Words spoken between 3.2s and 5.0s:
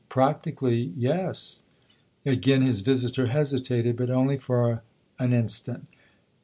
hesitated, but only for